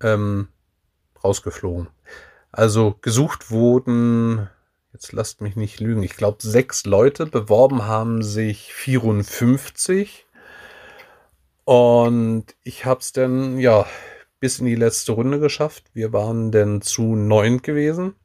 ähm, 0.02 0.50
rausgeflogen. 1.24 1.88
Also 2.52 2.96
gesucht 3.02 3.50
wurden, 3.50 4.50
jetzt 4.94 5.12
lasst 5.12 5.42
mich 5.42 5.56
nicht 5.56 5.80
lügen, 5.80 6.04
ich 6.04 6.16
glaube 6.16 6.38
sechs 6.42 6.86
Leute, 6.86 7.26
beworben 7.26 7.86
haben 7.86 8.22
sich 8.24 8.74
54. 8.74 10.28
Und 11.66 12.46
ich 12.64 12.86
habe 12.86 13.00
es 13.00 13.12
dann, 13.12 13.60
ja, 13.60 13.86
bis 14.40 14.60
in 14.60 14.66
die 14.66 14.76
letzte 14.76 15.12
Runde 15.12 15.40
geschafft. 15.40 15.86
Wir 15.94 16.14
waren 16.14 16.52
dann 16.52 16.82
zu 16.82 17.16
neun 17.16 17.62
gewesen. 17.62 18.16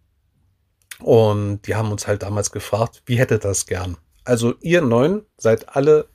Und 1.00 1.62
die 1.62 1.74
haben 1.74 1.90
uns 1.90 2.06
halt 2.06 2.22
damals 2.22 2.52
gefragt, 2.52 3.02
wie 3.06 3.18
hättet 3.18 3.44
das 3.44 3.66
gern? 3.66 3.96
Also 4.24 4.54
ihr 4.60 4.80
neun 4.80 5.26
seid 5.36 5.76
alle 5.76 6.08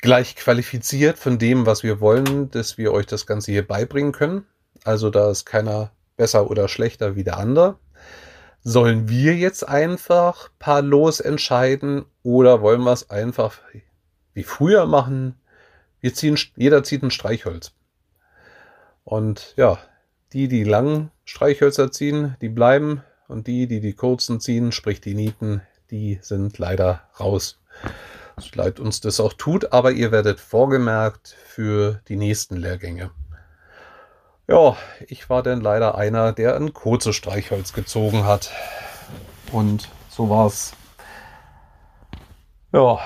gleich 0.00 0.36
qualifiziert 0.36 1.18
von 1.18 1.38
dem, 1.38 1.66
was 1.66 1.82
wir 1.82 2.00
wollen, 2.00 2.50
dass 2.50 2.78
wir 2.78 2.92
euch 2.92 3.06
das 3.06 3.26
Ganze 3.26 3.52
hier 3.52 3.66
beibringen 3.66 4.12
können. 4.12 4.46
Also 4.84 5.10
da 5.10 5.30
ist 5.30 5.44
keiner 5.44 5.90
besser 6.16 6.50
oder 6.50 6.68
schlechter 6.68 7.16
wie 7.16 7.24
der 7.24 7.38
andere. 7.38 7.78
Sollen 8.62 9.08
wir 9.08 9.36
jetzt 9.36 9.68
einfach 9.68 10.50
paar 10.58 10.82
los 10.82 11.20
entscheiden 11.20 12.04
oder 12.22 12.60
wollen 12.60 12.82
wir 12.82 12.92
es 12.92 13.10
einfach 13.10 13.60
wie 14.34 14.42
früher 14.42 14.86
machen? 14.86 15.34
Wir 16.00 16.14
ziehen, 16.14 16.38
jeder 16.56 16.84
zieht 16.84 17.02
ein 17.02 17.10
Streichholz. 17.10 17.72
Und 19.04 19.54
ja, 19.56 19.78
die, 20.32 20.48
die 20.48 20.64
langen 20.64 21.10
Streichhölzer 21.24 21.90
ziehen, 21.90 22.36
die 22.40 22.48
bleiben. 22.48 23.02
Und 23.26 23.46
die, 23.46 23.66
die 23.66 23.80
die 23.80 23.92
kurzen 23.92 24.40
ziehen, 24.40 24.72
sprich 24.72 25.00
die 25.00 25.14
Nieten, 25.14 25.62
die 25.90 26.18
sind 26.22 26.58
leider 26.58 27.02
raus. 27.18 27.60
Leid 28.54 28.80
uns 28.80 29.00
das 29.00 29.20
auch 29.20 29.32
tut, 29.32 29.72
aber 29.72 29.92
ihr 29.92 30.12
werdet 30.12 30.40
vorgemerkt 30.40 31.36
für 31.46 32.00
die 32.08 32.16
nächsten 32.16 32.56
Lehrgänge. 32.56 33.10
Ja, 34.46 34.76
ich 35.06 35.28
war 35.28 35.42
dann 35.42 35.60
leider 35.60 35.96
einer, 35.96 36.32
der 36.32 36.56
ein 36.56 36.72
kurzes 36.72 37.14
Streichholz 37.16 37.74
gezogen 37.74 38.24
hat. 38.24 38.50
Und 39.52 39.88
so 40.08 40.30
war's. 40.30 40.72
Ja, 42.72 42.98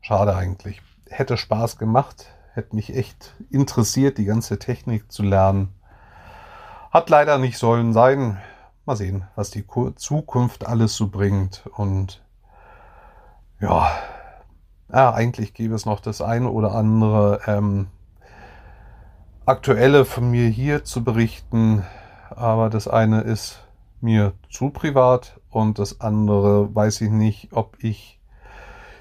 schade 0.00 0.34
eigentlich. 0.34 0.82
Hätte 1.08 1.36
Spaß 1.36 1.78
gemacht, 1.78 2.26
hätte 2.54 2.74
mich 2.74 2.94
echt 2.94 3.34
interessiert, 3.50 4.18
die 4.18 4.24
ganze 4.24 4.58
Technik 4.58 5.12
zu 5.12 5.22
lernen. 5.22 5.72
Hat 6.90 7.08
leider 7.08 7.38
nicht 7.38 7.58
sollen 7.58 7.92
sein. 7.92 8.40
Mal 8.84 8.96
sehen, 8.96 9.28
was 9.36 9.50
die 9.50 9.64
Zukunft 9.96 10.66
alles 10.66 10.96
so 10.96 11.08
bringt. 11.08 11.62
Und 11.76 12.20
ja, 13.60 13.90
ja 14.92 15.12
eigentlich 15.12 15.54
gäbe 15.54 15.74
es 15.74 15.86
noch 15.86 16.00
das 16.00 16.20
eine 16.20 16.50
oder 16.50 16.74
andere 16.74 17.40
ähm, 17.46 17.88
aktuelle 19.44 20.04
von 20.04 20.30
mir 20.30 20.48
hier 20.48 20.84
zu 20.84 21.04
berichten, 21.04 21.84
aber 22.30 22.70
das 22.70 22.88
eine 22.88 23.20
ist 23.20 23.62
mir 24.00 24.32
zu 24.50 24.70
privat 24.70 25.40
und 25.50 25.78
das 25.78 26.00
andere 26.00 26.74
weiß 26.74 27.00
ich 27.00 27.10
nicht, 27.10 27.48
ob 27.52 27.76
ich 27.82 28.16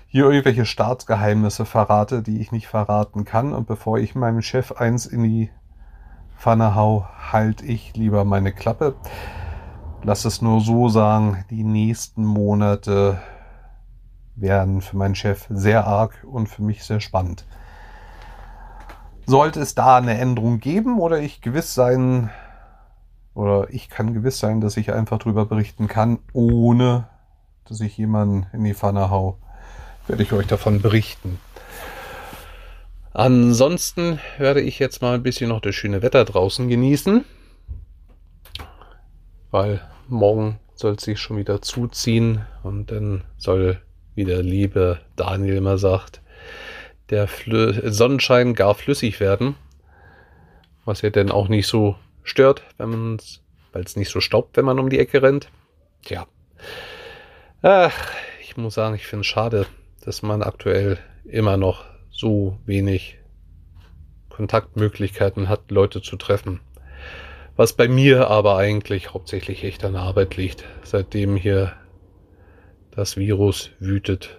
hier 0.07 0.25
irgendwelche 0.25 0.65
Staatsgeheimnisse 0.65 1.65
verrate, 1.65 2.21
die 2.21 2.39
ich 2.39 2.53
nicht 2.53 2.67
verraten 2.67 3.25
kann. 3.25 3.53
Und 3.53 3.67
bevor 3.67 3.97
ich 3.97 4.15
meinem 4.15 4.41
Chef 4.41 4.71
eins 4.71 5.05
in 5.05 5.23
die 5.23 5.49
Pfanne 6.37 6.73
hau, 6.73 7.05
halte 7.33 7.65
ich 7.65 7.97
lieber 7.97 8.23
meine 8.23 8.53
Klappe. 8.53 8.95
Lass 10.03 10.23
es 10.23 10.41
nur 10.41 10.61
so 10.61 10.87
sagen, 10.87 11.43
die 11.49 11.65
nächsten 11.65 12.23
Monate 12.23 13.19
werden 14.35 14.81
für 14.81 14.97
meinen 14.97 15.15
Chef 15.15 15.45
sehr 15.49 15.85
arg 15.85 16.23
und 16.23 16.47
für 16.47 16.61
mich 16.61 16.83
sehr 16.83 16.99
spannend. 16.99 17.45
Sollte 19.25 19.59
es 19.59 19.75
da 19.75 19.97
eine 19.97 20.17
Änderung 20.17 20.59
geben 20.59 20.99
oder 20.99 21.19
ich 21.19 21.41
gewiss 21.41 21.73
sein, 21.73 22.29
oder 23.35 23.67
ich 23.69 23.89
kann 23.89 24.13
gewiss 24.13 24.39
sein, 24.39 24.61
dass 24.61 24.77
ich 24.77 24.93
einfach 24.93 25.19
darüber 25.19 25.45
berichten 25.45 25.87
kann, 25.87 26.19
ohne 26.33 27.07
dass 27.65 27.81
ich 27.81 27.97
jemanden 27.97 28.47
in 28.53 28.63
die 28.63 28.73
Pfanne 28.73 29.09
hau, 29.09 29.37
werde 30.07 30.23
ich 30.23 30.31
euch 30.31 30.47
davon 30.47 30.81
berichten. 30.81 31.39
Ansonsten 33.13 34.19
werde 34.37 34.61
ich 34.61 34.79
jetzt 34.79 35.01
mal 35.01 35.15
ein 35.15 35.23
bisschen 35.23 35.49
noch 35.49 35.61
das 35.61 35.75
schöne 35.75 36.01
Wetter 36.01 36.25
draußen 36.25 36.67
genießen, 36.67 37.25
weil 39.51 39.81
morgen 40.07 40.59
soll 40.75 40.95
es 40.95 41.03
sich 41.03 41.19
schon 41.19 41.37
wieder 41.37 41.61
zuziehen 41.61 42.45
und 42.63 42.91
dann 42.91 43.23
soll, 43.37 43.81
wie 44.15 44.23
der 44.23 44.41
liebe 44.41 44.99
Daniel 45.15 45.57
immer 45.57 45.77
sagt, 45.77 46.21
der 47.09 47.27
Flü 47.27 47.73
Sonnenschein 47.91 48.55
gar 48.55 48.73
flüssig 48.73 49.19
werden, 49.19 49.55
was 50.85 51.01
ja 51.01 51.09
dann 51.09 51.31
auch 51.31 51.47
nicht 51.47 51.67
so 51.67 51.95
stört, 52.23 52.63
wenn 52.77 52.89
man 52.89 53.19
weil 53.75 53.83
es 53.83 53.97
nicht 53.97 54.09
so 54.09 54.21
staubt, 54.21 54.55
wenn 54.55 54.63
man 54.63 54.79
um 54.79 54.89
die 54.89 54.99
Ecke 54.99 55.21
rennt. 55.21 55.49
Tja. 56.05 56.27
Ach, 57.61 58.11
ich 58.41 58.55
muss 58.55 58.75
sagen, 58.75 58.95
ich 58.95 59.05
finde 59.05 59.21
es 59.21 59.27
schade, 59.27 59.65
dass 60.05 60.21
man 60.21 60.41
aktuell 60.41 60.97
immer 61.25 61.57
noch 61.57 61.83
so 62.09 62.57
wenig 62.65 63.17
Kontaktmöglichkeiten 64.29 65.49
hat, 65.49 65.71
Leute 65.71 66.01
zu 66.01 66.15
treffen. 66.15 66.61
Was 67.57 67.73
bei 67.73 67.89
mir 67.89 68.29
aber 68.29 68.55
eigentlich 68.55 69.13
hauptsächlich 69.13 69.65
echt 69.65 69.83
an 69.83 69.93
der 69.93 70.03
Arbeit 70.03 70.37
liegt, 70.37 70.63
seitdem 70.83 71.35
hier 71.35 71.73
das 72.95 73.17
Virus 73.17 73.71
wütet 73.79 74.37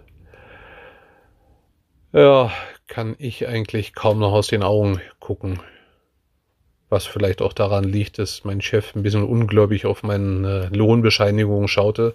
ja, 2.16 2.50
kann 2.86 3.14
ich 3.18 3.46
eigentlich 3.46 3.94
kaum 3.94 4.20
noch 4.20 4.32
aus 4.32 4.46
den 4.46 4.62
Augen 4.62 5.02
gucken. 5.20 5.60
Was 6.88 7.04
vielleicht 7.04 7.42
auch 7.42 7.52
daran 7.52 7.84
liegt, 7.84 8.18
dass 8.18 8.42
mein 8.44 8.62
Chef 8.62 8.94
ein 8.94 9.02
bisschen 9.02 9.24
ungläubig 9.24 9.84
auf 9.84 10.02
meine 10.02 10.70
Lohnbescheinigung 10.72 11.68
schaute, 11.68 12.14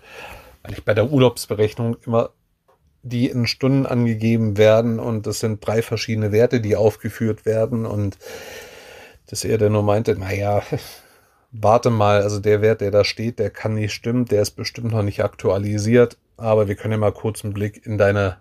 weil 0.63 0.73
ich 0.73 0.83
bei 0.83 0.95
der 0.95 1.11
Urlaubsberechnung 1.11 1.97
immer 2.05 2.31
die 3.03 3.27
in 3.27 3.45
Stunden 3.45 3.85
angegeben 3.85 4.57
werden 4.57 4.99
und 4.99 5.27
das 5.27 5.39
sind 5.39 5.65
drei 5.65 5.83
verschiedene 5.83 6.31
Werte, 6.31 6.61
die 6.61 6.75
aufgeführt 6.75 7.45
werden 7.45 7.85
und 7.85 8.17
dass 9.27 9.43
er 9.43 9.59
dann 9.59 9.73
nur 9.73 9.83
meinte, 9.83 10.15
naja, 10.15 10.63
warte 11.51 11.91
mal, 11.91 12.21
also 12.21 12.39
der 12.39 12.61
Wert, 12.61 12.81
der 12.81 12.91
da 12.91 13.03
steht, 13.03 13.37
der 13.37 13.51
kann 13.51 13.75
nicht 13.75 13.93
stimmen, 13.93 14.25
der 14.25 14.41
ist 14.41 14.51
bestimmt 14.51 14.91
noch 14.93 15.03
nicht 15.03 15.23
aktualisiert, 15.23 16.17
aber 16.41 16.67
wir 16.67 16.75
können 16.75 16.93
ja 16.93 16.97
mal 16.97 17.11
kurz 17.11 17.43
einen 17.43 17.53
Blick 17.53 17.85
in 17.85 17.97
deine 17.97 18.37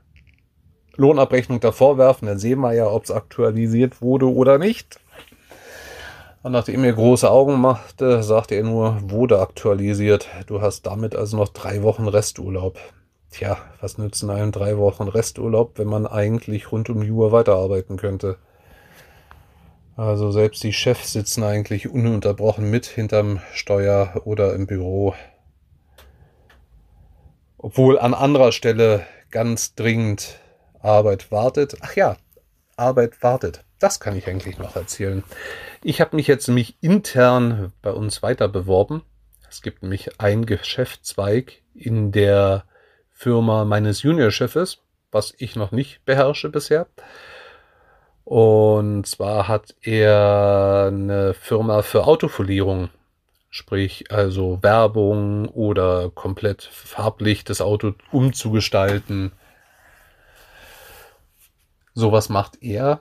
Lohnabrechnung 0.96 1.60
davor 1.60 1.98
werfen, 1.98 2.26
dann 2.26 2.38
sehen 2.38 2.60
wir 2.60 2.72
ja, 2.72 2.86
ob 2.86 3.04
es 3.04 3.10
aktualisiert 3.10 4.02
wurde 4.02 4.32
oder 4.32 4.58
nicht. 4.58 4.98
Und 6.42 6.52
nachdem 6.52 6.84
er 6.84 6.94
große 6.94 7.30
Augen 7.30 7.60
machte, 7.60 8.22
sagte 8.22 8.54
er 8.54 8.64
nur, 8.64 8.98
wurde 9.02 9.40
aktualisiert. 9.40 10.28
Du 10.46 10.62
hast 10.62 10.86
damit 10.86 11.14
also 11.14 11.36
noch 11.36 11.50
drei 11.50 11.82
Wochen 11.82 12.08
Resturlaub. 12.08 12.78
Tja, 13.30 13.58
was 13.80 13.98
nützen 13.98 14.30
einem 14.30 14.50
drei 14.50 14.78
Wochen 14.78 15.08
Resturlaub, 15.08 15.78
wenn 15.78 15.86
man 15.86 16.06
eigentlich 16.06 16.72
rund 16.72 16.88
um 16.88 17.02
die 17.02 17.10
Uhr 17.10 17.30
weiterarbeiten 17.30 17.96
könnte? 17.96 18.36
Also 19.96 20.30
selbst 20.32 20.64
die 20.64 20.72
Chefs 20.72 21.12
sitzen 21.12 21.44
eigentlich 21.44 21.90
ununterbrochen 21.90 22.70
mit 22.70 22.86
hinterm 22.86 23.40
Steuer 23.52 24.22
oder 24.24 24.54
im 24.54 24.66
Büro. 24.66 25.14
Obwohl 27.62 27.98
an 27.98 28.14
anderer 28.14 28.52
Stelle 28.52 29.06
ganz 29.30 29.74
dringend 29.74 30.40
Arbeit 30.80 31.30
wartet. 31.30 31.76
Ach 31.82 31.94
ja, 31.94 32.16
Arbeit 32.76 33.22
wartet. 33.22 33.64
Das 33.78 34.00
kann 34.00 34.16
ich 34.16 34.26
eigentlich 34.28 34.58
noch 34.58 34.76
erzählen. 34.76 35.22
Ich 35.84 36.00
habe 36.00 36.16
mich 36.16 36.26
jetzt 36.26 36.48
nämlich 36.48 36.76
intern 36.80 37.72
bei 37.82 37.90
uns 37.90 38.22
weiter 38.22 38.48
beworben. 38.48 39.02
Es 39.50 39.60
gibt 39.60 39.82
nämlich 39.82 40.20
einen 40.20 40.46
Geschäftszweig 40.46 41.60
in 41.74 42.12
der 42.12 42.64
Firma 43.10 43.66
meines 43.66 44.02
Juniorchefes, 44.02 44.78
was 45.12 45.34
ich 45.36 45.54
noch 45.54 45.70
nicht 45.70 46.02
beherrsche 46.06 46.48
bisher. 46.48 46.86
Und 48.24 49.04
zwar 49.06 49.48
hat 49.48 49.74
er 49.82 50.86
eine 50.88 51.34
Firma 51.34 51.82
für 51.82 52.06
Autofolierung. 52.06 52.88
Sprich, 53.50 54.12
also 54.12 54.58
Werbung 54.62 55.48
oder 55.48 56.10
komplett 56.10 56.62
farblich 56.62 57.44
das 57.44 57.60
Auto 57.60 57.94
umzugestalten 58.12 59.32
Sowas 61.94 62.28
macht 62.28 62.62
er. 62.62 63.00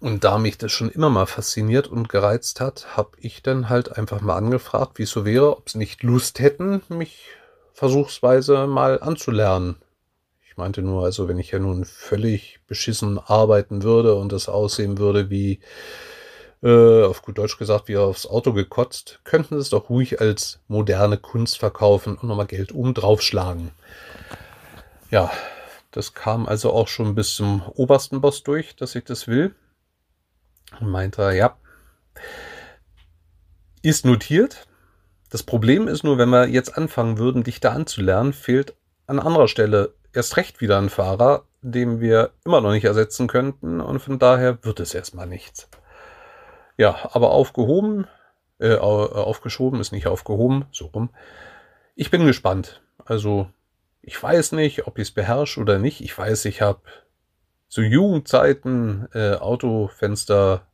Und 0.00 0.24
da 0.24 0.38
mich 0.38 0.58
das 0.58 0.72
schon 0.72 0.90
immer 0.90 1.10
mal 1.10 1.26
fasziniert 1.26 1.86
und 1.88 2.08
gereizt 2.08 2.60
hat, 2.60 2.96
habe 2.96 3.10
ich 3.20 3.42
dann 3.42 3.68
halt 3.68 3.96
einfach 3.96 4.20
mal 4.20 4.36
angefragt, 4.36 4.98
wie 4.98 5.04
es 5.04 5.10
so 5.10 5.24
wäre, 5.24 5.56
ob 5.56 5.70
sie 5.70 5.78
nicht 5.78 6.02
Lust 6.02 6.40
hätten, 6.40 6.82
mich 6.88 7.28
versuchsweise 7.72 8.66
mal 8.66 9.00
anzulernen. 9.00 9.76
Ich 10.46 10.56
meinte 10.56 10.82
nur, 10.82 11.04
also 11.04 11.28
wenn 11.28 11.38
ich 11.38 11.50
ja 11.50 11.58
nun 11.58 11.84
völlig 11.84 12.60
beschissen 12.66 13.18
arbeiten 13.18 13.82
würde 13.82 14.14
und 14.14 14.32
das 14.32 14.48
aussehen 14.48 14.98
würde 14.98 15.30
wie 15.30 15.60
äh, 16.62 17.04
auf 17.04 17.22
gut 17.22 17.38
Deutsch 17.38 17.58
gesagt, 17.58 17.88
wie 17.88 17.96
aufs 17.96 18.26
Auto 18.26 18.52
gekotzt, 18.52 19.20
könnten 19.24 19.56
es 19.56 19.70
doch 19.70 19.88
ruhig 19.90 20.20
als 20.20 20.60
moderne 20.68 21.18
Kunst 21.18 21.58
verkaufen 21.58 22.16
und 22.16 22.28
nochmal 22.28 22.46
Geld 22.46 22.74
oben 22.74 22.94
draufschlagen. 22.94 23.70
Ja, 25.10 25.30
das 25.90 26.14
kam 26.14 26.46
also 26.46 26.72
auch 26.72 26.88
schon 26.88 27.14
bis 27.14 27.34
zum 27.34 27.62
obersten 27.74 28.20
Boss 28.20 28.42
durch, 28.42 28.76
dass 28.76 28.94
ich 28.94 29.04
das 29.04 29.26
will. 29.26 29.54
Und 30.80 30.90
meinte, 30.90 31.32
ja, 31.32 31.56
ist 33.82 34.04
notiert. 34.04 34.66
Das 35.30 35.42
Problem 35.42 35.88
ist 35.88 36.04
nur, 36.04 36.18
wenn 36.18 36.28
wir 36.28 36.46
jetzt 36.48 36.76
anfangen 36.76 37.18
würden, 37.18 37.42
dich 37.42 37.60
da 37.60 37.70
anzulernen, 37.72 38.32
fehlt 38.32 38.74
an 39.06 39.18
anderer 39.18 39.48
Stelle 39.48 39.94
erst 40.12 40.36
recht 40.36 40.60
wieder 40.60 40.78
ein 40.78 40.90
Fahrer, 40.90 41.44
den 41.62 42.00
wir 42.00 42.30
immer 42.44 42.60
noch 42.60 42.72
nicht 42.72 42.84
ersetzen 42.84 43.26
könnten 43.26 43.80
und 43.80 44.00
von 44.00 44.18
daher 44.18 44.62
wird 44.64 44.80
es 44.80 44.94
erstmal 44.94 45.26
nichts. 45.26 45.68
Ja, 46.80 47.10
aber 47.12 47.32
aufgehoben, 47.32 48.06
äh, 48.58 48.74
aufgeschoben 48.76 49.80
ist 49.80 49.92
nicht 49.92 50.06
aufgehoben, 50.06 50.64
so 50.72 50.86
rum. 50.86 51.10
Ich 51.94 52.10
bin 52.10 52.24
gespannt. 52.24 52.80
Also, 53.04 53.50
ich 54.00 54.22
weiß 54.22 54.52
nicht, 54.52 54.86
ob 54.86 54.96
ich 54.96 55.08
es 55.08 55.10
beherrsche 55.10 55.60
oder 55.60 55.78
nicht. 55.78 56.00
Ich 56.00 56.16
weiß, 56.16 56.46
ich 56.46 56.62
habe 56.62 56.80
zu 57.68 57.82
Jugendzeiten 57.82 59.08
äh, 59.12 59.34
Autofenster 59.34 60.68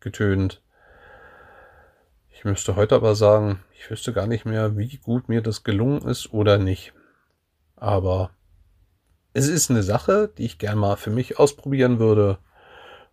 getönt. 0.00 0.62
Ich 2.30 2.46
müsste 2.46 2.74
heute 2.74 2.94
aber 2.94 3.14
sagen, 3.14 3.62
ich 3.78 3.90
wüsste 3.90 4.14
gar 4.14 4.26
nicht 4.26 4.46
mehr, 4.46 4.78
wie 4.78 4.96
gut 4.96 5.28
mir 5.28 5.42
das 5.42 5.64
gelungen 5.64 6.08
ist 6.08 6.32
oder 6.32 6.56
nicht. 6.56 6.94
Aber 7.76 8.30
es 9.34 9.48
ist 9.48 9.70
eine 9.70 9.82
Sache, 9.82 10.32
die 10.34 10.46
ich 10.46 10.56
gern 10.56 10.78
mal 10.78 10.96
für 10.96 11.10
mich 11.10 11.38
ausprobieren 11.38 11.98
würde. 11.98 12.38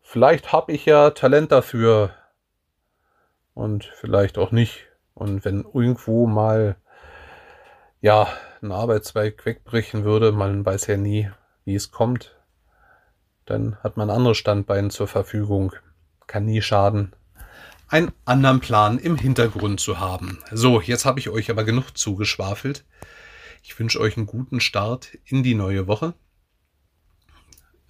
Vielleicht 0.01 0.53
habe 0.53 0.71
ich 0.71 0.85
ja 0.85 1.09
Talent 1.09 1.51
dafür 1.51 2.11
und 3.53 3.85
vielleicht 3.95 4.37
auch 4.37 4.51
nicht. 4.51 4.87
Und 5.13 5.43
wenn 5.45 5.65
irgendwo 5.73 6.27
mal 6.27 6.75
ja 8.01 8.27
ein 8.61 8.71
Arbeitszweig 8.71 9.45
wegbrechen 9.45 10.03
würde, 10.03 10.31
man 10.31 10.65
weiß 10.65 10.87
ja 10.87 10.97
nie, 10.97 11.29
wie 11.65 11.75
es 11.75 11.91
kommt, 11.91 12.37
dann 13.45 13.77
hat 13.83 13.97
man 13.97 14.09
andere 14.09 14.35
Standbeine 14.35 14.89
zur 14.89 15.07
Verfügung. 15.07 15.73
Kann 16.27 16.45
nie 16.45 16.61
schaden, 16.61 17.13
einen 17.87 18.11
anderen 18.25 18.59
Plan 18.59 18.99
im 18.99 19.17
Hintergrund 19.17 19.79
zu 19.79 19.99
haben. 19.99 20.39
So, 20.51 20.79
jetzt 20.79 21.05
habe 21.05 21.19
ich 21.19 21.29
euch 21.29 21.49
aber 21.49 21.63
genug 21.63 21.97
zugeschwafelt. 21.97 22.85
Ich 23.63 23.77
wünsche 23.79 23.99
euch 23.99 24.15
einen 24.15 24.27
guten 24.27 24.59
Start 24.59 25.17
in 25.25 25.43
die 25.43 25.55
neue 25.55 25.87
Woche. 25.87 26.13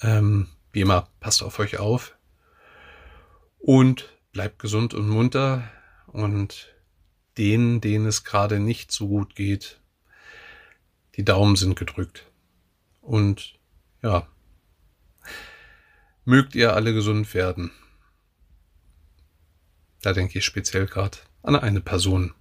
Ähm, 0.02 0.48
wie 0.72 0.82
immer, 0.82 1.10
passt 1.19 1.43
auf 1.43 1.60
euch 1.60 1.78
auf 1.80 2.17
und 3.60 4.10
bleibt 4.39 4.60
gesund 4.60 4.93
und 4.93 5.10
munter. 5.10 5.69
Und 6.08 6.73
denen, 7.38 7.82
denen 7.82 8.06
es 8.06 8.23
gerade 8.23 8.62
nicht 8.62 8.89
so 8.89 9.10
gut 9.10 9.36
geht, 9.36 9.82
die 11.17 11.25
Daumen 11.25 11.58
sind 11.58 11.78
gedrückt. 11.78 12.25
Und 13.02 13.60
ja, 14.02 14.30
mögt 16.23 16.56
ihr 16.56 16.73
alle 16.73 16.93
gesund 16.93 17.34
werden. 17.34 17.71
Da 20.04 20.13
denke 20.13 20.39
ich 20.39 20.45
speziell 20.45 20.86
gerade 20.86 21.17
an 21.43 21.58
eine 21.58 21.82
Person. 21.82 22.34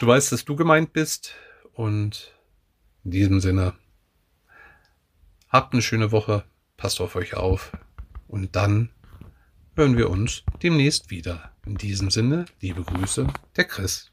Du 0.00 0.06
weißt, 0.08 0.32
dass 0.32 0.44
du 0.44 0.56
gemeint 0.56 0.92
bist 0.92 1.36
und 1.74 2.34
in 3.04 3.12
diesem 3.12 3.40
Sinne 3.40 3.74
habt 5.48 5.74
eine 5.74 5.82
schöne 5.82 6.10
Woche, 6.10 6.42
passt 6.76 7.00
auf 7.00 7.14
euch 7.14 7.34
auf 7.34 7.70
und 8.26 8.56
dann 8.56 8.90
hören 9.74 9.96
wir 9.96 10.10
uns 10.10 10.42
demnächst 10.62 11.10
wieder. 11.10 11.52
In 11.66 11.76
diesem 11.76 12.10
Sinne, 12.10 12.44
liebe 12.60 12.82
Grüße, 12.82 13.26
der 13.56 13.64
Chris. 13.64 14.11